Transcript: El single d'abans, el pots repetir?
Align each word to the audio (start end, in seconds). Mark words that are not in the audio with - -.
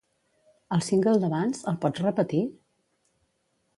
El 0.77 0.81
single 0.87 1.13
d'abans, 1.25 1.61
el 1.73 1.77
pots 1.85 2.03
repetir? 2.07 2.43